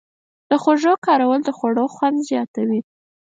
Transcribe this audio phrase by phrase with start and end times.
[0.49, 2.79] د خوږو کارول د خوړو خوند زیاتوي.